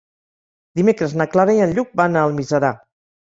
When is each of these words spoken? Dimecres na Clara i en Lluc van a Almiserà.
Dimecres 0.79 1.13
na 1.21 1.27
Clara 1.35 1.55
i 1.57 1.61
en 1.67 1.75
Lluc 1.77 1.93
van 2.03 2.17
a 2.17 2.25
Almiserà. 2.31 2.73